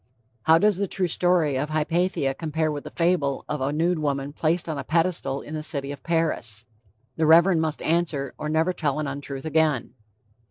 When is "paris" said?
6.01-6.65